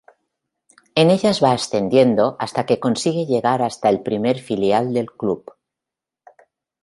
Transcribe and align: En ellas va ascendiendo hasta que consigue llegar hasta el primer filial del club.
En 1.01 1.11
ellas 1.15 1.39
va 1.43 1.51
ascendiendo 1.57 2.35
hasta 2.39 2.65
que 2.65 2.79
consigue 2.79 3.27
llegar 3.27 3.61
hasta 3.61 3.87
el 3.89 4.01
primer 4.01 4.39
filial 4.39 4.95
del 4.95 5.11
club. 5.11 5.53